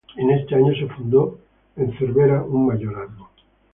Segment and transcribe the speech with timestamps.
[0.17, 1.37] En este año se fundó
[1.75, 3.29] en Cervera un Mayorazgo.